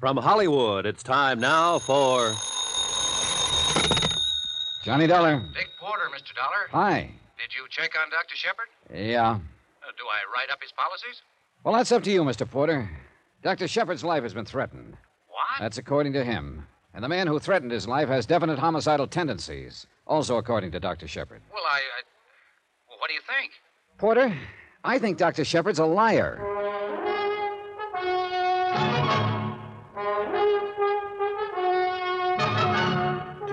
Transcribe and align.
From 0.00 0.16
Hollywood, 0.16 0.86
it's 0.86 1.02
time 1.02 1.40
now 1.40 1.78
for. 1.78 2.32
Johnny 4.84 5.06
Dollar. 5.06 5.42
Dick 5.54 5.68
Porter, 5.80 6.10
Mr. 6.14 6.34
Dollar. 6.34 6.68
Hi. 6.72 7.10
Did 7.38 7.54
you 7.56 7.66
check 7.70 7.92
on 7.98 8.10
Dr. 8.10 8.36
Shepard? 8.36 8.66
Yeah. 8.92 9.30
Uh, 9.30 9.36
do 9.96 10.04
I 10.04 10.20
write 10.34 10.50
up 10.52 10.60
his 10.60 10.72
policies? 10.72 11.22
Well, 11.62 11.74
that's 11.74 11.92
up 11.92 12.02
to 12.02 12.10
you, 12.10 12.22
Mr. 12.22 12.48
Porter. 12.48 12.90
Dr. 13.42 13.66
Shepard's 13.66 14.04
life 14.04 14.22
has 14.22 14.34
been 14.34 14.44
threatened. 14.44 14.96
What? 15.28 15.60
That's 15.60 15.78
according 15.78 16.12
to 16.14 16.24
him. 16.24 16.66
And 16.92 17.02
the 17.02 17.08
man 17.08 17.26
who 17.26 17.38
threatened 17.38 17.72
his 17.72 17.88
life 17.88 18.08
has 18.08 18.26
definite 18.26 18.58
homicidal 18.58 19.06
tendencies, 19.06 19.86
also 20.06 20.36
according 20.36 20.70
to 20.72 20.80
Dr. 20.80 21.08
Shepard. 21.08 21.40
Well, 21.52 21.64
I. 21.66 21.76
I... 21.78 22.02
Well, 22.88 22.98
what 22.98 23.08
do 23.08 23.14
you 23.14 23.20
think? 23.26 23.52
Porter, 23.96 24.36
I 24.84 24.98
think 24.98 25.18
Dr. 25.18 25.44
Shepard's 25.44 25.78
a 25.78 25.86
liar. 25.86 26.38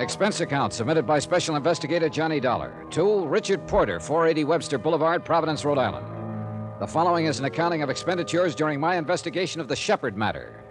Expense 0.00 0.40
account 0.40 0.72
submitted 0.72 1.06
by 1.06 1.18
Special 1.18 1.56
Investigator 1.56 2.08
Johnny 2.08 2.40
Dollar 2.40 2.86
to 2.88 3.26
Richard 3.26 3.68
Porter, 3.68 4.00
480 4.00 4.44
Webster 4.44 4.78
Boulevard, 4.78 5.26
Providence, 5.26 5.62
Rhode 5.62 5.76
Island. 5.76 6.06
The 6.80 6.86
following 6.86 7.26
is 7.26 7.38
an 7.38 7.44
accounting 7.44 7.82
of 7.82 7.90
expenditures 7.90 8.54
during 8.54 8.80
my 8.80 8.96
investigation 8.96 9.60
of 9.60 9.68
the 9.68 9.76
Shepard 9.76 10.16
matter. 10.16 10.64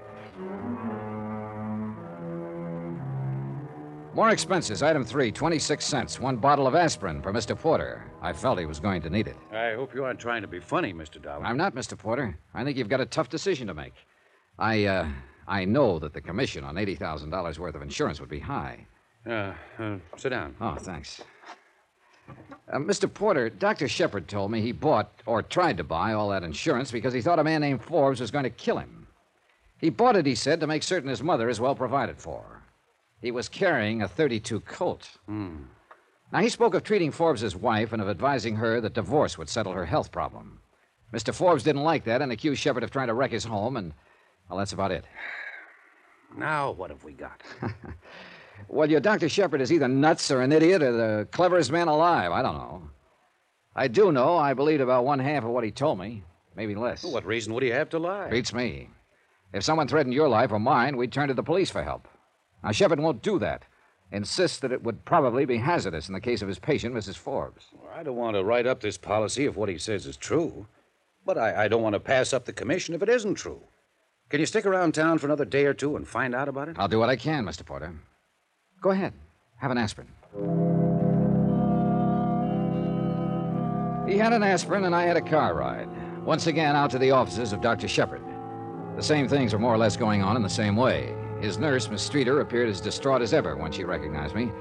More 4.16 4.32
expenses. 4.32 4.82
Item 4.82 5.06
three, 5.06 5.32
26 5.32 5.86
cents. 5.86 6.20
One 6.20 6.38
bottle 6.38 6.66
of 6.66 6.74
aspirin 6.74 7.22
for 7.22 7.32
Mr. 7.32 7.56
Porter. 7.56 8.12
I 8.24 8.34
felt 8.34 8.58
he 8.58 8.66
was 8.66 8.80
going 8.80 9.04
to 9.04 9.12
need 9.12 9.28
it. 9.28 9.38
I 9.52 9.74
hope 9.76 9.94
you 9.94 10.06
aren't 10.06 10.20
trying 10.20 10.42
to 10.42 10.48
be 10.48 10.60
funny, 10.60 10.92
Mr. 10.92 11.22
Dollar. 11.22 11.46
I'm 11.46 11.56
not, 11.56 11.76
Mr. 11.76 11.96
Porter. 11.96 12.36
I 12.56 12.64
think 12.64 12.78
you've 12.78 12.90
got 12.90 13.00
a 13.00 13.06
tough 13.06 13.30
decision 13.30 13.68
to 13.68 13.76
make. 13.76 13.94
I, 14.58 14.86
uh, 14.86 15.08
I 15.48 15.66
know 15.66 16.00
that 16.00 16.14
the 16.14 16.22
commission 16.22 16.64
on 16.64 16.74
$80,000 16.74 17.60
worth 17.60 17.76
of 17.76 17.84
insurance 17.84 18.20
would 18.20 18.30
be 18.30 18.40
high. 18.40 18.88
Uh, 19.30 19.54
uh, 19.78 19.98
sit 20.18 20.30
down. 20.30 20.56
Oh, 20.60 20.76
thanks. 20.76 21.22
Uh, 22.72 22.78
Mr. 22.78 23.12
Porter, 23.12 23.50
Dr. 23.50 23.88
Shepard 23.88 24.28
told 24.28 24.52
me 24.52 24.60
he 24.62 24.72
bought, 24.72 25.12
or 25.28 25.44
tried 25.44 25.78
to 25.78 25.84
buy, 25.84 26.14
all 26.14 26.30
that 26.30 26.44
insurance 26.44 26.92
because 26.92 27.14
he 27.14 27.22
thought 27.22 27.38
a 27.40 27.44
man 27.44 27.62
named 27.62 27.84
Forbes 27.84 28.22
was 28.22 28.32
going 28.32 28.44
to 28.44 28.50
kill 28.50 28.78
him. 28.78 29.08
He 29.78 29.90
bought 29.90 30.16
it, 30.16 30.26
he 30.26 30.36
said, 30.36 30.60
to 30.60 30.68
make 30.68 30.84
certain 30.84 31.10
his 31.10 31.22
mother 31.24 31.48
is 31.48 31.60
well 31.60 31.76
provided 31.76 32.18
for. 32.18 32.64
He 33.22 33.32
was 33.32 33.48
carrying 33.50 34.02
a 34.02 34.08
32 34.08 34.62
Colt. 34.62 35.10
Now, 36.32 36.40
he 36.42 36.50
spoke 36.50 36.74
of 36.74 36.84
treating 36.84 37.12
Forbes' 37.12 37.56
wife 37.56 37.94
and 37.94 38.02
of 38.02 38.10
advising 38.10 38.56
her 38.56 38.82
that 38.82 38.94
divorce 38.94 39.38
would 39.38 39.50
settle 39.50 39.74
her 39.74 39.86
health 39.86 40.12
problem. 40.12 40.60
Mr. 41.14 41.34
Forbes 41.34 41.64
didn't 41.64 41.84
like 41.84 42.04
that 42.06 42.22
and 42.22 42.32
accused 42.32 42.62
Shepard 42.62 42.84
of 42.84 42.92
trying 42.92 43.08
to 43.08 43.14
wreck 43.14 43.32
his 43.32 43.44
home, 43.46 43.78
and, 43.78 43.94
well, 44.50 44.60
that's 44.60 44.74
about 44.74 44.92
it. 44.92 45.06
Now, 46.38 46.72
what 46.72 46.92
have 46.92 47.04
we 47.04 47.14
got? 47.14 47.42
Well, 48.68 48.90
your 48.90 49.00
Dr. 49.00 49.30
Shepard 49.30 49.62
is 49.62 49.72
either 49.72 49.88
nuts 49.88 50.30
or 50.32 50.42
an 50.42 50.52
idiot 50.52 50.84
or 50.84 50.92
the 50.92 51.28
cleverest 51.32 51.72
man 51.72 51.88
alive. 51.88 52.32
I 52.32 52.42
don't 52.42 52.58
know. 52.58 52.90
I 53.76 53.88
do 53.88 54.12
know 54.12 54.38
I 54.38 54.54
believed 54.54 54.82
about 54.82 55.06
one 55.06 55.20
half 55.20 55.44
of 55.44 55.52
what 55.52 55.64
he 55.64 55.72
told 55.72 56.00
me, 56.00 56.24
maybe 56.56 56.76
less. 56.76 57.04
what 57.04 57.26
reason 57.26 57.54
would 57.54 57.64
he 57.64 57.70
have 57.70 57.90
to 57.90 58.00
lie? 58.00 58.30
Beats 58.30 58.54
me. 58.54 58.90
If 59.54 59.64
someone 59.64 59.88
threatened 59.88 60.14
your 60.14 60.28
life 60.28 60.52
or 60.52 60.60
mine, 60.60 60.98
we'd 60.98 61.12
turn 61.12 61.30
to 61.30 61.34
the 61.34 61.44
police 61.44 61.72
for 61.72 61.84
help. 61.84 62.08
Now, 62.64 62.72
Shepard 62.72 63.00
won't 63.00 63.24
do 63.24 63.40
that. 63.40 63.64
Insists 64.12 64.60
that 64.60 64.72
it 64.72 64.84
would 64.84 65.06
probably 65.06 65.46
be 65.46 65.58
hazardous 65.58 66.08
in 66.08 66.14
the 66.14 66.22
case 66.22 66.42
of 66.42 66.48
his 66.48 66.60
patient, 66.60 66.96
Mrs. 66.96 67.16
Forbes. 67.16 67.68
I 67.96 68.04
don't 68.04 68.16
want 68.16 68.36
to 68.36 68.44
write 68.44 68.68
up 68.68 68.82
this 68.82 68.98
policy 68.98 69.46
if 69.46 69.56
what 69.56 69.70
he 69.70 69.78
says 69.78 70.06
is 70.06 70.18
true. 70.18 70.68
But 71.26 71.38
I, 71.38 71.66
I 71.66 71.68
don't 71.68 71.84
want 71.84 71.94
to 71.94 72.00
pass 72.00 72.34
up 72.34 72.46
the 72.46 72.54
commission 72.54 72.96
if 72.96 73.04
it 73.04 73.10
isn't 73.10 73.36
true. 73.36 73.62
Can 74.30 74.40
you 74.40 74.46
stick 74.46 74.66
around 74.66 74.94
town 74.94 75.18
for 75.20 75.28
another 75.28 75.46
day 75.46 75.66
or 75.66 75.74
two 75.74 75.96
and 75.96 76.08
find 76.08 76.36
out 76.36 76.48
about 76.48 76.70
it? 76.70 76.76
I'll 76.80 76.88
do 76.88 77.00
what 77.00 77.10
I 77.10 77.16
can, 77.16 77.46
Mr. 77.46 77.66
Porter. 77.66 77.94
Go 78.82 78.92
ahead. 78.92 79.14
Have 79.58 79.72
an 79.72 79.78
aspirin. 79.78 80.08
He 84.08 84.18
had 84.18 84.34
an 84.34 84.42
aspirin, 84.42 84.86
and 84.86 84.96
I 84.96 85.04
had 85.04 85.18
a 85.18 85.22
car 85.22 85.54
ride. 85.54 85.90
Once 86.26 86.48
again, 86.48 86.76
out 86.76 86.90
to 86.92 87.00
the 87.00 87.12
offices 87.12 87.54
of 87.54 87.62
Dr. 87.62 87.88
Shepard. 87.88 88.22
The 88.96 89.04
same 89.04 89.28
things 89.28 89.54
were 89.54 89.60
more 89.60 89.74
or 89.74 89.78
less 89.78 89.96
going 89.96 90.24
on 90.24 90.36
in 90.36 90.42
the 90.42 90.50
same 90.50 90.76
way. 90.76 91.16
His 91.42 91.58
nurse, 91.58 91.90
Miss 91.90 92.02
Streeter, 92.02 92.42
appeared 92.42 92.70
as 92.70 92.82
distraught 92.82 93.22
as 93.22 93.34
ever 93.34 93.56
when 93.56 93.72
she 93.72 93.84
recognized 93.84 94.36
me. 94.36 94.52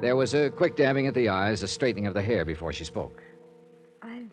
There 0.00 0.16
was 0.16 0.34
a 0.34 0.50
quick 0.50 0.76
dabbing 0.76 1.06
at 1.06 1.14
the 1.14 1.28
eyes, 1.28 1.62
a 1.62 1.68
straightening 1.68 2.06
of 2.06 2.14
the 2.14 2.22
hair 2.22 2.44
before 2.44 2.72
she 2.72 2.84
spoke. 2.84 3.22
I. 4.02 4.24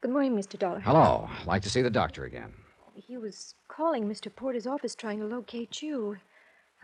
Good 0.00 0.10
morning, 0.10 0.36
Mr. 0.36 0.58
Dollar. 0.58 0.80
Hello. 0.80 1.28
I'd 1.40 1.46
like 1.46 1.62
to 1.62 1.70
see 1.70 1.82
the 1.82 1.90
doctor 1.90 2.24
again. 2.24 2.52
He 2.94 3.16
was 3.16 3.54
calling 3.68 4.08
Mr. 4.08 4.34
Porter's 4.34 4.66
office 4.66 4.94
trying 4.94 5.20
to 5.20 5.26
locate 5.26 5.82
you. 5.82 6.16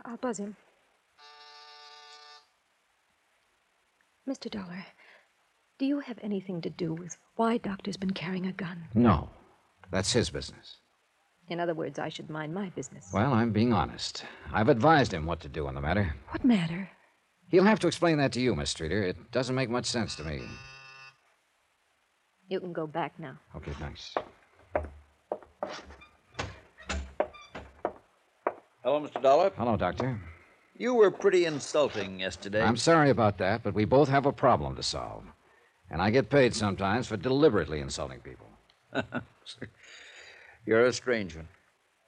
I'll 0.05 0.17
buzz 0.17 0.39
him. 0.39 0.57
Mr. 4.29 4.51
Dollar, 4.51 4.85
do 5.79 5.87
you 5.87 6.01
have 6.01 6.19
anything 6.23 6.61
to 6.63 6.71
do 6.71 6.93
with 6.93 7.17
why 7.37 7.59
Doctor's 7.59 7.97
been 7.97 8.13
carrying 8.13 8.47
a 8.47 8.53
gun? 8.53 8.89
No. 8.95 9.31
That's 9.91 10.13
his 10.13 10.31
business. 10.31 10.79
In 11.49 11.61
other 11.61 11.75
words, 11.75 11.99
I 11.99 12.09
should 12.09 12.29
mind 12.29 12.53
my 12.53 12.71
business. 12.71 13.11
Well, 13.13 13.33
I'm 13.33 13.53
being 13.53 13.73
honest. 13.73 14.25
I've 14.53 14.69
advised 14.69 15.13
him 15.13 15.27
what 15.27 15.41
to 15.41 15.49
do 15.49 15.69
on 15.69 15.77
the 15.77 15.81
matter. 15.81 16.17
What 16.31 16.45
matter? 16.45 16.91
He'll 17.49 17.63
have 17.65 17.79
to 17.81 17.87
explain 17.87 18.19
that 18.19 18.33
to 18.33 18.41
you, 18.41 18.57
Miss 18.57 18.71
Streeter. 18.71 19.03
It 19.05 19.31
doesn't 19.31 19.55
make 19.55 19.71
much 19.71 19.87
sense 19.87 20.17
to 20.17 20.25
me. 20.25 20.43
You 22.49 22.59
can 22.59 22.73
go 22.73 22.89
back 22.89 23.19
now. 23.21 23.39
Okay, 23.55 23.73
thanks. 23.79 24.15
Hello, 28.87 29.01
Mr. 29.01 29.21
Dollar. 29.21 29.51
Hello, 29.57 29.77
Doctor. 29.77 30.17
You 30.77 30.95
were 30.95 31.11
pretty 31.11 31.45
insulting 31.45 32.21
yesterday. 32.21 32.63
I'm 32.63 32.77
sorry 32.77 33.11
about 33.11 33.37
that, 33.39 33.65
but 33.65 33.75
we 33.75 33.85
both 33.85 34.09
have 34.09 34.27
a 34.27 34.33
problem 34.33 34.77
to 34.77 34.83
solve. 34.85 35.25
And 35.91 36.01
I 36.01 36.11
get 36.11 36.31
paid 36.31 36.55
sometimes 36.55 37.09
for 37.09 37.17
deliberately 37.17 37.81
insulting 37.81 38.21
people. 38.21 38.47
You're 40.67 40.87
a 40.87 40.93
strange 40.93 41.35
one. 41.35 41.49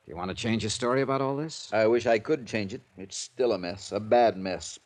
Do 0.04 0.12
you 0.12 0.14
want 0.14 0.28
to 0.28 0.36
change 0.36 0.62
your 0.62 0.70
story 0.70 1.02
about 1.02 1.20
all 1.20 1.34
this? 1.34 1.68
I 1.72 1.88
wish 1.88 2.06
I 2.06 2.20
could 2.20 2.46
change 2.46 2.72
it. 2.72 2.82
It's 2.96 3.16
still 3.16 3.54
a 3.54 3.58
mess, 3.58 3.90
a 3.90 3.98
bad 3.98 4.36
mess. 4.36 4.78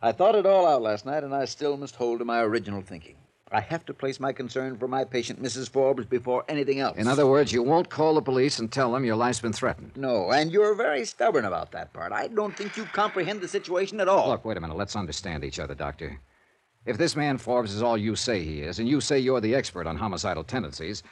I 0.00 0.12
thought 0.12 0.34
it 0.34 0.46
all 0.46 0.66
out 0.66 0.80
last 0.80 1.04
night, 1.04 1.24
and 1.24 1.34
I 1.34 1.44
still 1.44 1.76
must 1.76 1.94
hold 1.94 2.20
to 2.20 2.24
my 2.24 2.40
original 2.40 2.80
thinking. 2.80 3.16
I 3.52 3.60
have 3.60 3.84
to 3.86 3.94
place 3.94 4.18
my 4.18 4.32
concern 4.32 4.78
for 4.78 4.88
my 4.88 5.04
patient, 5.04 5.42
Mrs. 5.42 5.68
Forbes, 5.68 6.06
before 6.06 6.44
anything 6.48 6.80
else. 6.80 6.96
In 6.96 7.06
other 7.06 7.26
words, 7.26 7.52
you 7.52 7.62
won't 7.62 7.90
call 7.90 8.14
the 8.14 8.22
police 8.22 8.58
and 8.58 8.72
tell 8.72 8.92
them 8.92 9.04
your 9.04 9.16
life's 9.16 9.40
been 9.40 9.52
threatened. 9.52 9.92
No, 9.96 10.32
and 10.32 10.50
you're 10.50 10.74
very 10.74 11.04
stubborn 11.04 11.44
about 11.44 11.70
that 11.72 11.92
part. 11.92 12.12
I 12.12 12.28
don't 12.28 12.56
think 12.56 12.76
you 12.76 12.84
comprehend 12.86 13.40
the 13.40 13.48
situation 13.48 14.00
at 14.00 14.08
all. 14.08 14.30
Look, 14.30 14.44
wait 14.44 14.56
a 14.56 14.60
minute. 14.60 14.76
Let's 14.76 14.96
understand 14.96 15.44
each 15.44 15.58
other, 15.58 15.74
Doctor. 15.74 16.18
If 16.86 16.96
this 16.98 17.14
man 17.14 17.38
Forbes 17.38 17.74
is 17.74 17.82
all 17.82 17.96
you 17.96 18.16
say 18.16 18.42
he 18.42 18.62
is, 18.62 18.78
and 18.78 18.88
you 18.88 19.00
say 19.00 19.18
you're 19.18 19.40
the 19.40 19.54
expert 19.54 19.86
on 19.86 19.96
homicidal 19.96 20.44
tendencies, 20.44 21.02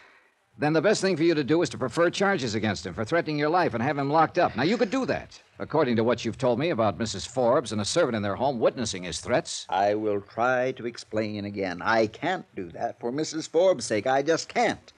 then 0.61 0.75
the 0.75 0.83
best 0.83 1.01
thing 1.01 1.17
for 1.17 1.23
you 1.23 1.35
to 1.35 1.43
do 1.43 1.63
is 1.63 1.71
to 1.71 1.79
prefer 1.79 2.11
charges 2.11 2.55
against 2.55 2.85
him 2.85 2.93
for 2.93 3.03
threatening 3.03 3.39
your 3.39 3.49
life 3.49 3.73
and 3.73 3.83
have 3.83 3.97
him 3.97 4.11
locked 4.11 4.37
up. 4.39 4.55
Now, 4.55 4.63
you 4.63 4.77
could 4.77 4.91
do 4.91 5.07
that, 5.07 5.41
according 5.59 5.97
to 5.97 6.05
what 6.05 6.23
you've 6.23 6.37
told 6.37 6.59
me 6.59 6.69
about 6.69 6.99
Mrs. 6.99 7.27
Forbes 7.27 7.73
and 7.73 7.81
a 7.81 7.85
servant 7.85 8.15
in 8.15 8.23
their 8.23 8.37
home 8.37 8.61
witnessing 8.61 9.03
his 9.03 9.21
threats. 9.21 9.65
I 9.71 9.95
will 9.95 10.21
try 10.21 10.73
to 10.73 10.87
explain 10.87 11.47
again. 11.47 11.81
I 11.81 12.09
can't 12.09 12.45
do 12.55 12.71
that 12.73 13.01
for 13.01 13.11
Mrs. 13.11 13.49
Forbes' 13.49 13.87
sake. 13.87 14.07
I 14.07 14.21
just 14.21 14.51
can't. 14.51 14.93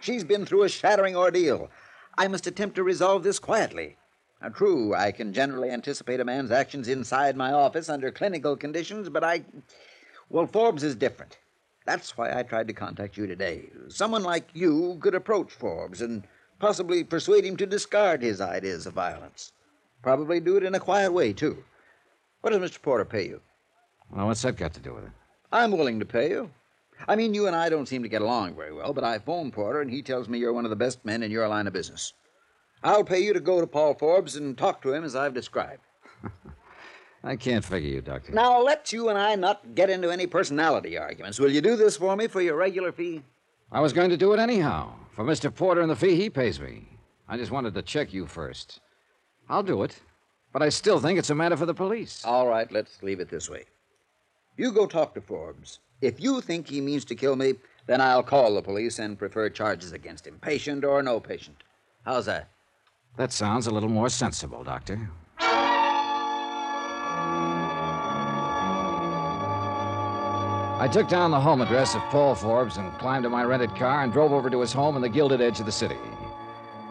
She's 0.00 0.22
been 0.22 0.44
through 0.44 0.64
a 0.64 0.68
shattering 0.68 1.16
ordeal. 1.16 1.70
I 2.18 2.28
must 2.28 2.46
attempt 2.46 2.76
to 2.76 2.82
resolve 2.82 3.22
this 3.22 3.38
quietly. 3.38 3.96
Now, 4.42 4.50
true, 4.50 4.94
I 4.94 5.12
can 5.12 5.32
generally 5.32 5.70
anticipate 5.70 6.20
a 6.20 6.26
man's 6.26 6.50
actions 6.50 6.88
inside 6.88 7.36
my 7.38 7.52
office 7.52 7.88
under 7.88 8.10
clinical 8.10 8.54
conditions, 8.54 9.08
but 9.08 9.24
I. 9.24 9.44
Well, 10.28 10.46
Forbes 10.46 10.82
is 10.82 10.94
different. 10.94 11.38
That's 11.86 12.18
why 12.18 12.36
I 12.36 12.42
tried 12.42 12.66
to 12.66 12.74
contact 12.74 13.16
you 13.16 13.26
today. 13.28 13.70
Someone 13.88 14.24
like 14.24 14.48
you 14.52 14.98
could 15.00 15.14
approach 15.14 15.52
Forbes 15.52 16.02
and 16.02 16.26
possibly 16.58 17.04
persuade 17.04 17.44
him 17.44 17.56
to 17.58 17.66
discard 17.66 18.22
his 18.22 18.40
ideas 18.40 18.86
of 18.86 18.94
violence. 18.94 19.52
Probably 20.02 20.40
do 20.40 20.56
it 20.56 20.64
in 20.64 20.74
a 20.74 20.80
quiet 20.80 21.12
way, 21.12 21.32
too. 21.32 21.64
What 22.40 22.50
does 22.50 22.60
Mr. 22.70 22.82
Porter 22.82 23.04
pay 23.04 23.28
you? 23.28 23.40
Well, 24.10 24.26
what's 24.26 24.42
that 24.42 24.56
got 24.56 24.74
to 24.74 24.80
do 24.80 24.94
with 24.94 25.04
it? 25.04 25.12
I'm 25.52 25.70
willing 25.70 26.00
to 26.00 26.04
pay 26.04 26.30
you. 26.30 26.50
I 27.06 27.14
mean, 27.14 27.34
you 27.34 27.46
and 27.46 27.54
I 27.54 27.68
don't 27.68 27.86
seem 27.86 28.02
to 28.02 28.08
get 28.08 28.22
along 28.22 28.56
very 28.56 28.72
well, 28.72 28.92
but 28.92 29.04
I 29.04 29.18
phoned 29.18 29.52
Porter, 29.52 29.80
and 29.80 29.90
he 29.90 30.02
tells 30.02 30.28
me 30.28 30.38
you're 30.38 30.52
one 30.52 30.64
of 30.64 30.70
the 30.70 30.76
best 30.76 31.04
men 31.04 31.22
in 31.22 31.30
your 31.30 31.46
line 31.46 31.66
of 31.66 31.72
business. 31.72 32.12
I'll 32.82 33.04
pay 33.04 33.20
you 33.20 33.32
to 33.32 33.40
go 33.40 33.60
to 33.60 33.66
Paul 33.66 33.94
Forbes 33.94 34.34
and 34.34 34.56
talk 34.56 34.82
to 34.82 34.92
him 34.92 35.04
as 35.04 35.14
I've 35.14 35.34
described. 35.34 35.82
I 37.26 37.34
can't 37.34 37.64
figure 37.64 37.90
you, 37.90 38.00
Doctor. 38.00 38.30
Now, 38.30 38.62
let 38.62 38.92
you 38.92 39.08
and 39.08 39.18
I 39.18 39.34
not 39.34 39.74
get 39.74 39.90
into 39.90 40.10
any 40.10 40.28
personality 40.28 40.96
arguments. 40.96 41.40
Will 41.40 41.50
you 41.50 41.60
do 41.60 41.74
this 41.74 41.96
for 41.96 42.14
me 42.14 42.28
for 42.28 42.40
your 42.40 42.54
regular 42.54 42.92
fee? 42.92 43.20
I 43.72 43.80
was 43.80 43.92
going 43.92 44.10
to 44.10 44.16
do 44.16 44.32
it 44.32 44.38
anyhow, 44.38 44.92
for 45.10 45.24
Mr. 45.24 45.52
Porter 45.52 45.80
and 45.80 45.90
the 45.90 45.96
fee 45.96 46.14
he 46.14 46.30
pays 46.30 46.60
me. 46.60 46.86
I 47.28 47.36
just 47.36 47.50
wanted 47.50 47.74
to 47.74 47.82
check 47.82 48.14
you 48.14 48.26
first. 48.26 48.78
I'll 49.48 49.64
do 49.64 49.82
it, 49.82 50.00
but 50.52 50.62
I 50.62 50.68
still 50.68 51.00
think 51.00 51.18
it's 51.18 51.30
a 51.30 51.34
matter 51.34 51.56
for 51.56 51.66
the 51.66 51.74
police. 51.74 52.24
All 52.24 52.46
right, 52.46 52.70
let's 52.70 53.02
leave 53.02 53.18
it 53.18 53.28
this 53.28 53.50
way. 53.50 53.64
You 54.56 54.70
go 54.70 54.86
talk 54.86 55.12
to 55.14 55.20
Forbes. 55.20 55.80
If 56.00 56.20
you 56.20 56.40
think 56.40 56.68
he 56.68 56.80
means 56.80 57.04
to 57.06 57.16
kill 57.16 57.34
me, 57.34 57.54
then 57.86 58.00
I'll 58.00 58.22
call 58.22 58.54
the 58.54 58.62
police 58.62 59.00
and 59.00 59.18
prefer 59.18 59.50
charges 59.50 59.90
against 59.90 60.28
him, 60.28 60.38
patient 60.40 60.84
or 60.84 61.02
no 61.02 61.18
patient. 61.18 61.56
How's 62.04 62.26
that? 62.26 62.50
That 63.16 63.32
sounds 63.32 63.66
a 63.66 63.72
little 63.72 63.88
more 63.88 64.10
sensible, 64.10 64.62
Doctor. 64.62 65.10
I 70.86 70.88
took 70.88 71.08
down 71.08 71.32
the 71.32 71.40
home 71.40 71.62
address 71.62 71.96
of 71.96 72.02
Paul 72.10 72.36
Forbes 72.36 72.76
and 72.76 72.96
climbed 72.96 73.24
to 73.24 73.28
my 73.28 73.42
rented 73.42 73.74
car 73.74 74.04
and 74.04 74.12
drove 74.12 74.30
over 74.30 74.48
to 74.48 74.60
his 74.60 74.72
home 74.72 74.94
in 74.94 75.02
the 75.02 75.08
gilded 75.08 75.40
edge 75.40 75.58
of 75.58 75.66
the 75.66 75.72
city. 75.72 75.96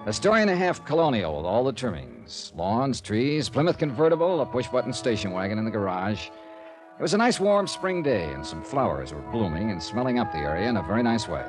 A 0.06 0.12
story 0.12 0.42
and 0.42 0.50
a 0.50 0.56
half 0.56 0.83
colonial 0.83 1.38
with 1.38 1.45
all 1.45 1.63
the 1.63 1.71
trimmings 1.71 2.51
lawns, 2.57 3.00
trees, 3.00 3.47
Plymouth 3.47 3.77
convertible, 3.77 4.42
a 4.42 4.45
push 4.45 4.68
button 4.68 4.92
station 4.92 5.31
wagon 5.31 5.57
in 5.57 5.63
the 5.63 5.71
garage. 5.71 6.27
It 6.27 7.01
was 7.01 7.13
a 7.13 7.18
nice 7.18 7.39
warm 7.39 7.68
spring 7.68 8.03
day, 8.03 8.25
and 8.33 8.45
some 8.45 8.65
flowers 8.65 9.13
were 9.13 9.31
blooming 9.31 9.71
and 9.71 9.81
smelling 9.81 10.19
up 10.19 10.30
the 10.33 10.39
area 10.39 10.68
in 10.68 10.75
a 10.75 10.83
very 10.83 11.01
nice 11.01 11.30
way. 11.30 11.45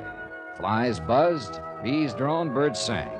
Flies 0.55 1.01
buzzed, 1.01 1.59
bees 1.83 2.13
droned, 2.13 2.53
birds 2.53 2.79
sang. 2.79 3.11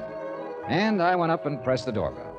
And 0.69 1.01
I 1.01 1.17
went 1.17 1.33
up 1.33 1.45
and 1.45 1.61
pressed 1.61 1.85
the 1.85 1.91
doorbell. 1.91 2.33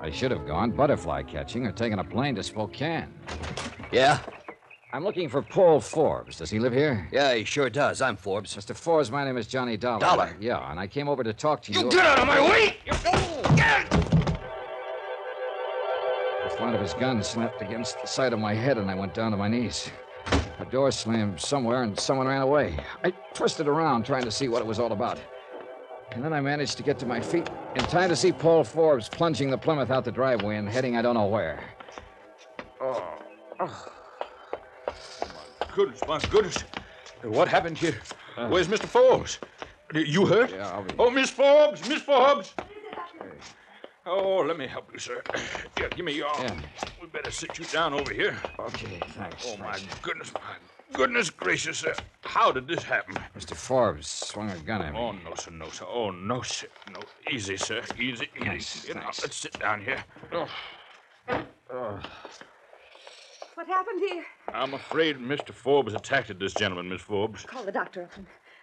I 0.00 0.10
should 0.10 0.32
have 0.32 0.44
gone 0.44 0.72
butterfly 0.72 1.22
catching 1.22 1.66
or 1.66 1.70
taken 1.70 2.00
a 2.00 2.04
plane 2.04 2.34
to 2.34 2.42
Spokane. 2.42 3.14
Yeah? 3.92 4.18
I'm 4.92 5.04
looking 5.04 5.28
for 5.28 5.40
Paul 5.40 5.80
Forbes. 5.80 6.38
Does 6.38 6.50
he 6.50 6.58
live 6.58 6.72
here? 6.72 7.06
Yeah, 7.12 7.34
he 7.34 7.44
sure 7.44 7.70
does. 7.70 8.02
I'm 8.02 8.16
Forbes. 8.16 8.56
Mr. 8.56 8.74
Forbes, 8.74 9.08
my 9.08 9.24
name 9.24 9.36
is 9.36 9.46
Johnny 9.46 9.76
Dollar. 9.76 10.00
Dollar? 10.00 10.36
Yeah, 10.40 10.68
and 10.68 10.80
I 10.80 10.88
came 10.88 11.08
over 11.08 11.22
to 11.22 11.32
talk 11.32 11.62
to 11.62 11.72
you. 11.72 11.82
You 11.82 11.90
get 11.90 12.04
out 12.04 12.18
of 12.18 12.26
my 12.26 12.40
way! 12.40 12.76
You 12.84 12.92
get! 13.54 13.88
The 16.42 16.56
flat 16.56 16.74
of 16.74 16.80
his 16.80 16.94
gun 16.94 17.22
slapped 17.22 17.62
against 17.62 18.00
the 18.00 18.08
side 18.08 18.32
of 18.32 18.40
my 18.40 18.52
head, 18.52 18.78
and 18.78 18.90
I 18.90 18.96
went 18.96 19.14
down 19.14 19.30
to 19.30 19.36
my 19.36 19.46
knees. 19.46 19.88
A 20.58 20.64
door 20.64 20.90
slammed 20.90 21.40
somewhere, 21.40 21.84
and 21.84 21.98
someone 21.98 22.26
ran 22.26 22.42
away. 22.42 22.76
I 23.04 23.12
twisted 23.32 23.68
around, 23.68 24.06
trying 24.06 24.24
to 24.24 24.30
see 24.32 24.48
what 24.48 24.60
it 24.60 24.66
was 24.66 24.80
all 24.80 24.90
about. 24.90 25.20
And 26.10 26.24
then 26.24 26.32
I 26.32 26.40
managed 26.40 26.76
to 26.78 26.82
get 26.82 26.98
to 26.98 27.06
my 27.06 27.20
feet 27.20 27.48
in 27.76 27.84
time 27.84 28.08
to 28.08 28.16
see 28.16 28.32
Paul 28.32 28.64
Forbes 28.64 29.08
plunging 29.08 29.50
the 29.50 29.58
Plymouth 29.58 29.92
out 29.92 30.04
the 30.04 30.10
driveway 30.10 30.56
and 30.56 30.68
heading 30.68 30.96
I 30.96 31.02
don't 31.02 31.14
know 31.14 31.26
where. 31.26 31.62
Oh, 32.80 33.04
Goodness, 35.74 36.00
my 36.08 36.18
goodness. 36.30 36.64
What 37.22 37.48
happened 37.48 37.78
here? 37.78 37.96
Where's 38.48 38.68
Mr. 38.68 38.86
Forbes? 38.86 39.38
You 39.94 40.26
hurt? 40.26 40.50
Yeah, 40.50 40.68
I'll 40.70 40.82
be- 40.84 40.94
Oh, 40.98 41.10
Miss 41.10 41.30
Forbes! 41.30 41.86
Miss 41.88 42.02
Forbes! 42.02 42.54
Oh, 44.06 44.38
let 44.38 44.58
me 44.58 44.66
help 44.66 44.90
you, 44.92 44.98
sir. 44.98 45.22
Yeah, 45.78 45.88
give 45.88 46.04
me 46.04 46.12
your 46.12 46.28
arm. 46.28 46.42
Yeah. 46.46 46.88
We 47.00 47.06
better 47.08 47.30
sit 47.30 47.58
you 47.58 47.64
down 47.66 47.92
over 47.92 48.12
here. 48.12 48.36
Okay, 48.58 48.98
thanks. 49.10 49.44
Oh, 49.46 49.56
my 49.58 49.78
goodness, 50.02 50.32
my 50.32 50.40
goodness 50.92 51.30
gracious, 51.30 51.78
sir. 51.78 51.94
How 52.22 52.50
did 52.50 52.66
this 52.66 52.82
happen? 52.82 53.16
Mr. 53.36 53.54
Forbes 53.54 54.08
swung 54.08 54.50
a 54.50 54.56
gun 54.58 54.82
at 54.82 54.92
me. 54.94 54.98
Oh, 54.98 55.12
no, 55.12 55.34
sir, 55.34 55.50
no, 55.50 55.68
sir. 55.68 55.84
Oh, 55.88 56.10
no, 56.10 56.40
sir. 56.42 56.66
No, 56.92 57.00
easy, 57.30 57.56
sir. 57.56 57.82
Easy, 57.98 58.28
easy. 58.36 58.44
Thanks, 58.44 58.84
Here, 58.84 58.94
now, 58.94 59.02
thanks. 59.02 59.22
let's 59.22 59.36
sit 59.36 59.58
down 59.60 59.82
here. 59.82 60.02
Oh. 60.32 60.48
Oh. 61.72 62.00
What 63.54 63.66
happened 63.66 64.00
here? 64.00 64.24
I'm 64.52 64.74
afraid 64.74 65.18
Mr. 65.18 65.52
Forbes 65.52 65.94
attacked 65.94 66.38
this 66.38 66.54
gentleman, 66.54 66.88
Miss 66.88 67.02
Forbes. 67.02 67.44
Call 67.44 67.64
the 67.64 67.72
doctor 67.72 68.04
up 68.04 68.10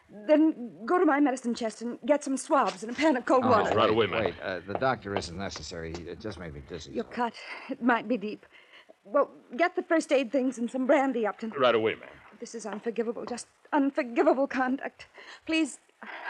then 0.10 0.72
go 0.86 0.98
to 0.98 1.06
my 1.06 1.20
medicine 1.20 1.54
chest 1.54 1.82
and 1.82 2.00
get 2.06 2.24
some 2.24 2.38
swabs 2.38 2.84
and 2.84 2.92
a 2.92 2.96
pan 2.96 3.18
of 3.18 3.26
cold 3.26 3.44
Oh, 3.46 3.50
water. 3.50 3.76
right 3.76 3.90
away, 3.90 4.08
ma'am. 4.08 4.26
Wait, 4.26 4.34
uh, 4.42 4.60
the 4.66 4.76
doctor 4.76 5.16
isn't 5.16 5.38
necessary. 5.38 5.92
It 5.92 6.20
just 6.20 6.40
made 6.40 6.54
me 6.54 6.62
dizzy. 6.68 6.94
Your 6.94 7.04
cut. 7.06 7.34
It 7.70 7.82
might 7.82 8.08
be 8.08 8.18
deep. 8.18 8.46
Well, 9.04 9.30
get 9.56 9.76
the 9.76 9.84
first 9.84 10.12
aid 10.12 10.32
things 10.32 10.58
and 10.58 10.70
some 10.70 10.86
brandy, 10.86 11.28
Upton. 11.28 11.52
Right 11.58 11.76
away, 11.76 11.96
ma'am. 11.96 12.10
This 12.40 12.56
is 12.56 12.66
unforgivable, 12.66 13.26
just 13.26 13.48
unforgivable 13.74 14.48
conduct. 14.48 15.08
Please, 15.46 15.80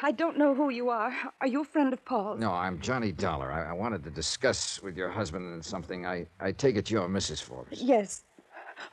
I 0.01 0.11
don't 0.11 0.37
know 0.37 0.55
who 0.55 0.69
you 0.69 0.89
are. 0.89 1.13
Are 1.41 1.47
you 1.47 1.61
a 1.61 1.65
friend 1.65 1.91
of 1.91 2.03
Paul's? 2.05 2.39
No, 2.39 2.51
I'm 2.51 2.79
Johnny 2.79 3.11
Dollar. 3.11 3.51
I, 3.51 3.69
I 3.71 3.73
wanted 3.73 4.03
to 4.05 4.09
discuss 4.09 4.81
with 4.81 4.95
your 4.95 5.09
husband 5.09 5.63
something. 5.65 6.05
I, 6.05 6.27
I 6.39 6.51
take 6.51 6.77
it 6.77 6.89
you're 6.89 7.07
Mrs. 7.09 7.41
Forbes. 7.41 7.81
Yes. 7.81 8.23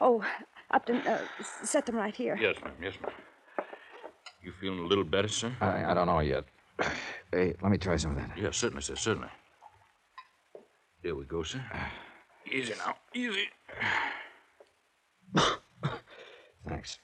Oh, 0.01 0.25
Upton, 0.71 0.97
uh, 1.07 1.21
set 1.63 1.87
them 1.87 1.97
right 1.97 2.15
here. 2.15 2.37
Yes, 2.41 2.57
ma'am. 2.63 2.73
Yes, 2.83 2.95
ma'am. 3.03 3.13
You 4.43 4.53
feeling 4.61 4.81
a 4.81 4.87
little 4.87 5.05
better, 5.05 5.29
sir? 5.29 5.53
I, 5.61 5.85
I 5.91 5.95
don't 5.95 6.07
know 6.07 6.21
yet. 6.21 6.45
Hey, 7.33 7.53
let 7.61 7.73
me 7.73 7.79
try 7.79 7.97
some 7.97 8.13
of 8.13 8.17
that. 8.19 8.31
Yes, 8.39 8.57
certainly, 8.57 8.83
sir. 8.83 8.95
Certainly. 8.95 9.29
Here 11.03 11.17
we 11.17 11.25
go, 11.25 11.43
sir. 11.43 11.61
Easy 12.53 12.75
now. 12.79 12.95
Easy. 13.13 13.47
Thanks. 16.69 16.99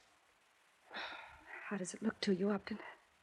How 1.69 1.77
does 1.77 1.95
it 1.95 2.03
look 2.03 2.21
to 2.21 2.33
you, 2.33 2.51
Upton? 2.51 2.79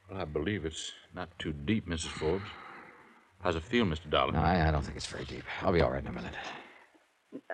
Well, 0.10 0.22
I 0.22 0.26
believe 0.26 0.66
it's 0.66 0.92
not 1.16 1.30
too 1.40 1.54
deep, 1.54 1.88
Mrs. 1.88 2.08
Forbes. 2.08 2.50
How's 3.42 3.56
it 3.56 3.64
feel, 3.64 3.86
Mr. 3.86 4.10
Dollar? 4.10 4.34
No, 4.34 4.40
I, 4.40 4.68
I 4.68 4.72
don't 4.72 4.84
think 4.84 4.98
it's 4.98 5.06
very 5.08 5.26
deep. 5.26 5.44
I'll 5.62 5.72
be 5.72 5.82
all 5.82 5.92
right 5.92 6.02
in 6.02 6.08
a 6.08 6.12
minute. 6.12 6.34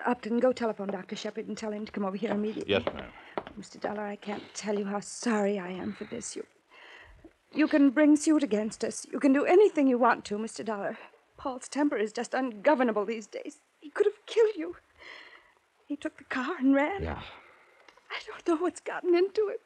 Upton, 0.06 0.38
go 0.38 0.52
telephone 0.52 0.88
Dr. 0.88 1.16
Shepard 1.16 1.48
and 1.48 1.56
tell 1.56 1.72
him 1.72 1.84
to 1.86 1.92
come 1.92 2.04
over 2.04 2.16
here 2.16 2.30
immediately. 2.30 2.72
Yes, 2.72 2.84
ma'am. 2.86 3.10
Mr. 3.58 3.80
Dollar, 3.80 4.02
I 4.06 4.16
can't 4.16 4.42
tell 4.54 4.78
you 4.78 4.84
how 4.84 5.00
sorry 5.00 5.58
I 5.58 5.68
am 5.68 5.92
for 5.92 6.04
this. 6.04 6.36
You, 6.36 6.46
you 7.52 7.68
can 7.68 7.90
bring 7.90 8.16
suit 8.16 8.42
against 8.42 8.84
us. 8.84 9.06
You 9.12 9.20
can 9.20 9.32
do 9.32 9.44
anything 9.44 9.86
you 9.86 9.98
want 9.98 10.24
to, 10.26 10.36
Mr. 10.36 10.64
Dollar. 10.64 10.98
Paul's 11.36 11.68
temper 11.68 11.96
is 11.96 12.12
just 12.12 12.34
ungovernable 12.34 13.04
these 13.04 13.26
days. 13.26 13.58
He 13.80 13.90
could 13.90 14.06
have 14.06 14.26
killed 14.26 14.54
you. 14.56 14.76
He 15.86 15.96
took 15.96 16.18
the 16.18 16.24
car 16.24 16.56
and 16.58 16.74
ran. 16.74 17.02
Yeah. 17.02 17.20
I 18.10 18.20
don't 18.26 18.46
know 18.48 18.62
what's 18.62 18.80
gotten 18.80 19.14
into 19.14 19.48
him. 19.48 19.56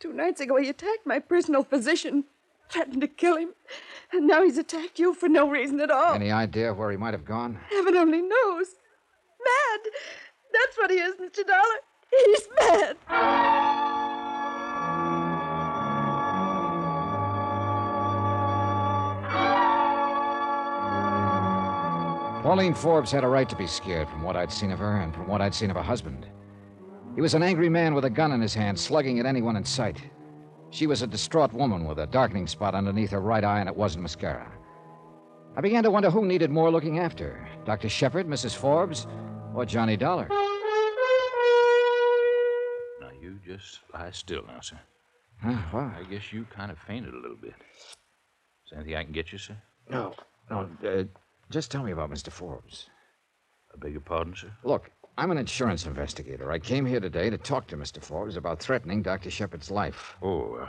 Two 0.00 0.12
nights 0.12 0.40
ago, 0.40 0.56
he 0.56 0.68
attacked 0.68 1.06
my 1.06 1.18
personal 1.18 1.62
physician, 1.64 2.24
threatened 2.68 3.00
to 3.00 3.08
kill 3.08 3.36
him, 3.36 3.50
and 4.12 4.26
now 4.26 4.42
he's 4.42 4.58
attacked 4.58 4.98
you 4.98 5.14
for 5.14 5.28
no 5.28 5.48
reason 5.48 5.80
at 5.80 5.90
all. 5.90 6.14
Any 6.14 6.30
idea 6.30 6.74
where 6.74 6.90
he 6.90 6.96
might 6.96 7.14
have 7.14 7.24
gone? 7.24 7.58
Heaven 7.70 7.96
only 7.96 8.20
knows. 8.20 8.74
Mad. 9.44 9.80
That's 10.52 10.78
what 10.78 10.90
he 10.90 10.98
is, 10.98 11.16
Mr. 11.16 11.46
Dollar. 11.46 11.80
He's 12.10 12.48
mad. 12.60 12.96
Pauline 22.44 22.74
Forbes 22.74 23.10
had 23.10 23.24
a 23.24 23.28
right 23.28 23.48
to 23.48 23.56
be 23.56 23.66
scared 23.66 24.06
from 24.08 24.22
what 24.22 24.36
I'd 24.36 24.52
seen 24.52 24.70
of 24.70 24.78
her 24.78 25.00
and 25.00 25.14
from 25.14 25.26
what 25.26 25.40
I'd 25.40 25.54
seen 25.54 25.70
of 25.70 25.76
her 25.76 25.82
husband. 25.82 26.26
He 27.14 27.22
was 27.22 27.32
an 27.32 27.42
angry 27.42 27.70
man 27.70 27.94
with 27.94 28.04
a 28.04 28.10
gun 28.10 28.32
in 28.32 28.40
his 28.40 28.52
hand, 28.52 28.78
slugging 28.78 29.18
at 29.18 29.24
anyone 29.24 29.56
in 29.56 29.64
sight. 29.64 29.98
She 30.68 30.86
was 30.86 31.00
a 31.00 31.06
distraught 31.06 31.52
woman 31.52 31.86
with 31.86 31.98
a 32.00 32.06
darkening 32.06 32.46
spot 32.46 32.74
underneath 32.74 33.12
her 33.12 33.20
right 33.20 33.44
eye, 33.44 33.60
and 33.60 33.68
it 33.68 33.76
wasn't 33.76 34.02
mascara. 34.02 34.52
I 35.56 35.60
began 35.60 35.84
to 35.84 35.90
wonder 35.90 36.10
who 36.10 36.26
needed 36.26 36.50
more 36.50 36.70
looking 36.70 36.98
after 36.98 37.48
Dr. 37.64 37.88
Shepard, 37.88 38.26
Mrs. 38.26 38.54
Forbes, 38.54 39.06
or 39.54 39.64
Johnny 39.64 39.96
Dollar. 39.96 40.28
Now, 43.00 43.10
you 43.20 43.38
just 43.46 43.80
lie 43.92 44.10
still 44.10 44.42
now, 44.46 44.60
sir. 44.60 44.78
Huh, 45.42 45.56
what? 45.70 45.84
I 45.84 46.04
guess 46.10 46.32
you 46.32 46.46
kind 46.54 46.70
of 46.70 46.78
fainted 46.78 47.14
a 47.14 47.18
little 47.18 47.36
bit. 47.36 47.54
Is 47.54 48.70
there 48.70 48.80
anything 48.80 48.96
I 48.96 49.04
can 49.04 49.12
get 49.12 49.32
you, 49.32 49.38
sir? 49.38 49.56
No, 49.88 50.14
no. 50.50 50.68
Uh, 50.86 51.04
just 51.50 51.70
tell 51.70 51.82
me 51.82 51.92
about 51.92 52.10
Mr. 52.10 52.30
Forbes. 52.30 52.88
I 53.72 53.76
beg 53.78 53.92
your 53.92 54.00
pardon, 54.00 54.34
sir? 54.34 54.50
Look, 54.62 54.90
I'm 55.18 55.30
an 55.30 55.38
insurance 55.38 55.86
investigator. 55.86 56.50
I 56.50 56.58
came 56.58 56.86
here 56.86 57.00
today 57.00 57.30
to 57.30 57.38
talk 57.38 57.66
to 57.68 57.76
Mr. 57.76 58.02
Forbes 58.02 58.36
about 58.36 58.60
threatening 58.60 59.02
Dr. 59.02 59.30
Shepard's 59.30 59.70
life. 59.70 60.16
Oh, 60.22 60.54
uh, 60.54 60.68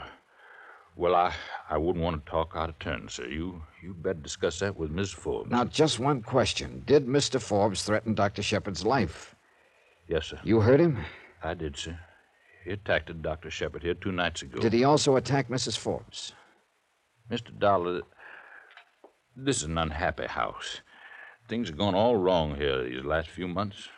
well, 0.96 1.14
I, 1.14 1.32
I 1.68 1.76
wouldn't 1.76 2.02
want 2.02 2.24
to 2.24 2.30
talk 2.30 2.52
out 2.54 2.70
of 2.70 2.78
turn, 2.78 3.08
sir. 3.08 3.26
You 3.26 3.62
you 3.82 3.94
better 3.94 4.18
discuss 4.18 4.58
that 4.60 4.76
with 4.76 4.90
Miss 4.90 5.12
Forbes. 5.12 5.50
Now, 5.50 5.64
just 5.64 5.98
one 5.98 6.22
question. 6.22 6.82
Did 6.86 7.06
Mr. 7.06 7.40
Forbes 7.40 7.82
threaten 7.82 8.14
Dr. 8.14 8.42
Shepard's 8.42 8.84
life? 8.84 9.36
Yes, 10.08 10.26
sir. 10.26 10.40
You 10.42 10.60
heard 10.60 10.80
him? 10.80 10.98
I 11.42 11.54
did, 11.54 11.76
sir. 11.76 11.98
He 12.64 12.72
attacked 12.72 13.22
Dr. 13.22 13.50
Shepard 13.50 13.82
here 13.82 13.94
two 13.94 14.10
nights 14.10 14.42
ago. 14.42 14.58
Did 14.58 14.72
he 14.72 14.84
also 14.84 15.16
attack 15.16 15.48
Mrs. 15.48 15.76
Forbes? 15.76 16.32
Mr. 17.30 17.56
Dollar, 17.56 18.02
this 19.36 19.58
is 19.58 19.64
an 19.64 19.78
unhappy 19.78 20.26
house. 20.26 20.80
Things 21.48 21.68
have 21.68 21.78
gone 21.78 21.94
all 21.94 22.16
wrong 22.16 22.56
here 22.56 22.82
these 22.82 23.04
last 23.04 23.28
few 23.28 23.46
months. 23.46 23.88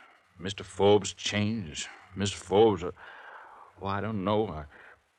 Mr. 0.40 0.64
Forbes 0.64 1.12
changed. 1.14 1.88
Miss 2.14 2.32
Forbes, 2.32 2.84
uh, 2.84 2.90
well, 3.80 3.90
I 3.90 4.00
don't 4.00 4.24
know. 4.24 4.48
I, 4.48 4.64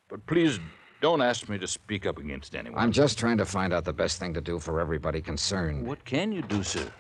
but 0.10 0.26
please 0.28 0.60
don't 1.02 1.22
ask 1.22 1.48
me 1.50 1.58
to 1.58 1.68
speak 1.68 2.06
up 2.06 2.18
against 2.18 2.56
anyone. 2.56 2.80
I'm 2.80 2.92
just 2.92 3.18
trying 3.18 3.38
to 3.38 3.46
find 3.46 3.74
out 3.74 3.86
the 3.86 3.94
best 3.94 4.20
thing 4.20 4.34
to 4.34 4.42
do 4.42 4.60
for 4.60 4.80
everybody 4.80 5.22
concerned. 5.22 5.86
What 5.88 6.04
can 6.06 6.32
you 6.32 6.42
do, 6.42 6.64
sir? 6.64 6.92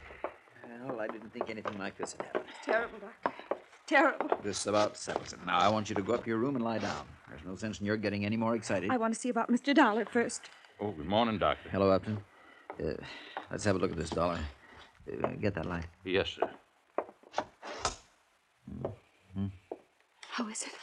Well, 0.87 1.01
I 1.01 1.07
didn't 1.07 1.31
think 1.31 1.49
anything 1.49 1.77
like 1.77 1.97
this 1.97 2.13
had 2.13 2.25
happened. 2.25 2.45
Terrible, 2.63 2.99
Doctor. 2.99 3.45
terrible. 3.85 4.29
This 4.43 4.65
about 4.65 4.97
settles 4.97 5.33
it. 5.33 5.39
Now, 5.45 5.59
I 5.59 5.67
want 5.69 5.89
you 5.89 5.95
to 5.95 6.01
go 6.01 6.13
up 6.13 6.23
to 6.23 6.29
your 6.29 6.39
room 6.39 6.55
and 6.55 6.63
lie 6.63 6.79
down. 6.79 7.05
There's 7.29 7.43
no 7.45 7.55
sense 7.55 7.79
in 7.79 7.85
your 7.85 7.97
getting 7.97 8.25
any 8.25 8.37
more 8.37 8.55
excited. 8.55 8.89
I 8.89 8.97
want 8.97 9.13
to 9.13 9.19
see 9.19 9.29
about 9.29 9.49
Mr. 9.51 9.73
Dollar 9.73 10.05
first. 10.05 10.41
Oh, 10.79 10.91
good 10.91 11.05
morning, 11.05 11.37
Doctor. 11.37 11.69
Hello, 11.69 11.91
Upton. 11.91 12.17
Uh, 12.83 12.93
let's 13.51 13.63
have 13.65 13.75
a 13.75 13.79
look 13.79 13.91
at 13.91 13.97
this 13.97 14.09
dollar. 14.09 14.39
Uh, 15.23 15.27
get 15.39 15.53
that 15.55 15.65
light. 15.65 15.85
Yes, 16.05 16.29
sir. 16.29 16.49
How 20.31 20.47
is 20.47 20.63
it? 20.63 20.73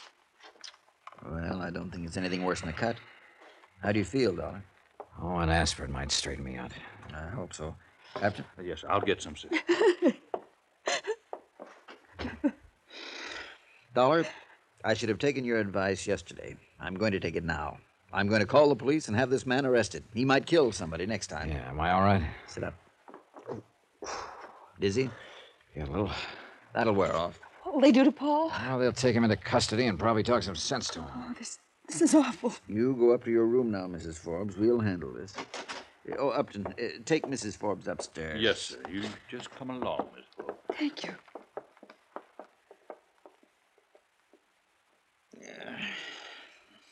Well, 1.67 1.75
I 1.75 1.79
don't 1.79 1.91
think 1.91 2.07
it's 2.07 2.15
anything 2.15 2.45
worse 2.45 2.61
than 2.61 2.69
a 2.69 2.73
cut. 2.73 2.95
How 3.83 3.91
do 3.91 3.99
you 3.99 4.05
feel, 4.05 4.33
Dollar? 4.33 4.63
Oh, 5.21 5.37
an 5.39 5.49
aspirin 5.49 5.91
might 5.91 6.13
straighten 6.13 6.45
me 6.45 6.55
out. 6.55 6.71
I 7.13 7.27
hope 7.27 7.53
so. 7.53 7.75
Upton? 8.21 8.45
Yes, 8.63 8.85
I'll 8.87 9.01
get 9.01 9.21
some, 9.21 9.35
sir. 9.35 9.49
Dollar, 13.93 14.25
I 14.85 14.93
should 14.93 15.09
have 15.09 15.19
taken 15.19 15.43
your 15.43 15.59
advice 15.59 16.07
yesterday. 16.07 16.55
I'm 16.79 16.95
going 16.95 17.11
to 17.11 17.19
take 17.19 17.35
it 17.35 17.43
now. 17.43 17.79
I'm 18.13 18.29
going 18.29 18.39
to 18.39 18.47
call 18.47 18.69
the 18.69 18.75
police 18.75 19.09
and 19.09 19.17
have 19.17 19.29
this 19.29 19.45
man 19.45 19.65
arrested. 19.65 20.05
He 20.13 20.23
might 20.23 20.45
kill 20.45 20.71
somebody 20.71 21.05
next 21.05 21.27
time. 21.27 21.49
Yeah, 21.49 21.69
am 21.69 21.81
I 21.81 21.91
all 21.91 22.01
right? 22.01 22.23
Sit 22.45 22.63
up. 22.63 22.75
Dizzy? 24.79 25.09
Yeah, 25.75 25.83
a 25.83 25.87
little. 25.87 26.11
That'll 26.73 26.93
wear 26.93 27.13
off. 27.13 27.41
What 27.77 27.83
will 27.83 27.89
they 27.89 27.99
do 27.99 28.05
to 28.05 28.11
Paul? 28.11 28.49
Well, 28.49 28.79
they'll 28.79 28.91
take 28.91 29.15
him 29.15 29.23
into 29.23 29.35
custody 29.35 29.85
and 29.85 29.99
probably 29.99 30.23
talk 30.23 30.41
some 30.41 30.55
sense 30.55 30.87
to 30.87 30.99
him. 30.99 31.09
Oh, 31.15 31.35
this, 31.37 31.59
this 31.87 32.01
is 32.01 32.15
awful. 32.15 32.51
You 32.67 32.95
go 32.95 33.11
up 33.13 33.23
to 33.25 33.29
your 33.29 33.45
room 33.45 33.69
now, 33.69 33.85
Mrs. 33.85 34.15
Forbes. 34.17 34.57
We'll 34.57 34.79
handle 34.79 35.13
this. 35.13 35.35
Oh, 36.17 36.29
Upton, 36.29 36.65
uh, 36.65 36.71
take 37.05 37.27
Mrs. 37.27 37.55
Forbes 37.55 37.87
upstairs. 37.87 38.41
yes, 38.41 38.59
sir. 38.59 38.77
You 38.91 39.03
just 39.29 39.51
come 39.51 39.69
along, 39.69 40.07
Miss 40.15 40.25
Forbes. 40.35 40.57
Thank 40.73 41.03
you. 41.03 41.13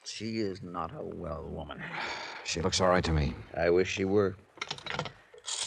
She 0.04 0.38
is 0.38 0.62
not 0.62 0.92
a 0.92 1.04
well 1.04 1.48
woman. 1.50 1.82
She 2.44 2.62
looks 2.62 2.80
all 2.80 2.90
right 2.90 3.04
to 3.06 3.12
me. 3.12 3.34
I 3.58 3.72
wish 3.72 3.92
she 3.92 4.06
were. 4.06 4.36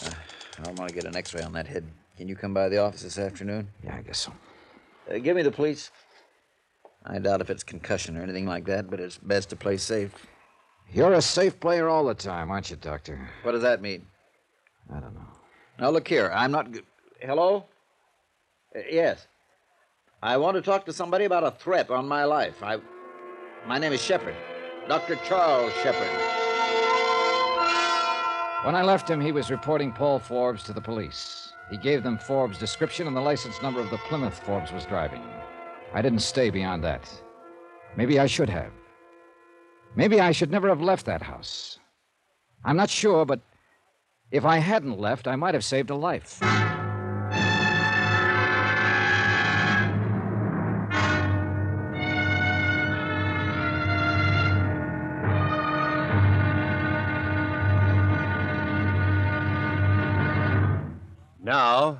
Uh, 0.01 0.11
I 0.63 0.71
want 0.71 0.87
to 0.87 0.95
get 0.95 1.03
an 1.03 1.17
x-ray 1.17 1.41
on 1.41 1.51
that 1.51 1.67
head. 1.67 1.83
Can 2.15 2.29
you 2.29 2.37
come 2.37 2.53
by 2.53 2.69
the 2.69 2.77
office 2.77 3.01
this 3.01 3.19
afternoon? 3.19 3.67
Yeah, 3.83 3.97
I 3.97 4.01
guess 4.01 4.19
so. 4.19 4.31
Uh, 5.09 5.17
give 5.17 5.35
me 5.35 5.41
the 5.41 5.51
police. 5.51 5.91
I 7.05 7.19
doubt 7.19 7.41
if 7.41 7.49
it's 7.49 7.63
concussion 7.63 8.17
or 8.17 8.21
anything 8.21 8.45
like 8.45 8.65
that, 8.65 8.89
but 8.89 8.99
it's 8.99 9.17
best 9.17 9.49
to 9.49 9.55
play 9.55 9.77
safe. 9.77 10.27
You're 10.91 11.13
a 11.13 11.21
safe 11.21 11.59
player 11.59 11.87
all 11.87 12.05
the 12.05 12.13
time, 12.13 12.51
aren't 12.51 12.69
you, 12.69 12.75
Doctor? 12.75 13.29
What 13.43 13.53
does 13.53 13.61
that 13.61 13.81
mean? 13.81 14.05
I 14.93 14.99
don't 14.99 15.13
know. 15.13 15.27
Now, 15.79 15.91
look 15.91 16.07
here. 16.07 16.31
I'm 16.33 16.51
not. 16.51 16.67
Hello? 17.21 17.65
Uh, 18.75 18.79
yes. 18.89 19.27
I 20.21 20.35
want 20.37 20.55
to 20.55 20.61
talk 20.61 20.85
to 20.85 20.93
somebody 20.93 21.25
about 21.25 21.43
a 21.43 21.51
threat 21.51 21.89
on 21.89 22.07
my 22.07 22.25
life. 22.25 22.61
I. 22.61 22.79
My 23.67 23.77
name 23.77 23.93
is 23.93 24.01
Shepard. 24.01 24.35
Dr. 24.87 25.15
Charles 25.27 25.73
Shepard. 25.83 26.07
When 28.63 28.75
I 28.75 28.81
left 28.83 29.09
him, 29.09 29.21
he 29.21 29.31
was 29.31 29.51
reporting 29.51 29.91
Paul 29.91 30.19
Forbes 30.19 30.63
to 30.63 30.73
the 30.73 30.81
police. 30.81 31.48
He 31.69 31.77
gave 31.77 32.03
them 32.03 32.17
Forbes' 32.17 32.57
description 32.57 33.07
and 33.07 33.15
the 33.15 33.21
license 33.21 33.61
number 33.61 33.79
of 33.79 33.89
the 33.89 33.97
Plymouth 33.97 34.39
Forbes 34.39 34.71
was 34.71 34.85
driving. 34.85 35.23
I 35.93 36.01
didn't 36.01 36.19
stay 36.19 36.49
beyond 36.49 36.83
that. 36.83 37.09
Maybe 37.95 38.19
I 38.19 38.25
should 38.25 38.49
have. 38.49 38.71
Maybe 39.95 40.19
I 40.19 40.31
should 40.31 40.51
never 40.51 40.69
have 40.69 40.81
left 40.81 41.05
that 41.05 41.21
house. 41.21 41.79
I'm 42.63 42.77
not 42.77 42.89
sure, 42.89 43.25
but 43.25 43.41
if 44.31 44.45
I 44.45 44.57
hadn't 44.57 44.99
left, 44.99 45.27
I 45.27 45.35
might 45.35 45.53
have 45.53 45.65
saved 45.65 45.89
a 45.89 45.95
life. 45.95 46.39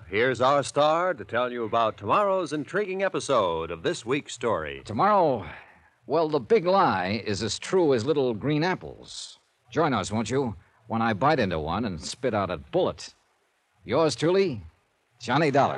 Here's 0.09 0.41
our 0.41 0.63
star 0.63 1.13
to 1.13 1.23
tell 1.23 1.51
you 1.51 1.63
about 1.63 1.97
tomorrow's 1.97 2.53
intriguing 2.53 3.03
episode 3.03 3.69
of 3.71 3.83
this 3.83 4.05
week's 4.05 4.33
story. 4.33 4.81
Tomorrow, 4.85 5.45
well, 6.07 6.27
the 6.27 6.39
big 6.39 6.65
lie 6.65 7.21
is 7.25 7.43
as 7.43 7.59
true 7.59 7.93
as 7.93 8.05
little 8.05 8.33
green 8.33 8.63
apples. 8.63 9.39
Join 9.71 9.93
us, 9.93 10.11
won't 10.11 10.31
you, 10.31 10.55
when 10.87 11.01
I 11.01 11.13
bite 11.13 11.39
into 11.39 11.59
one 11.59 11.85
and 11.85 12.01
spit 12.01 12.33
out 12.33 12.49
a 12.49 12.57
bullet. 12.57 13.13
Yours 13.85 14.15
truly, 14.15 14.63
Johnny 15.21 15.51
Dollar. 15.51 15.77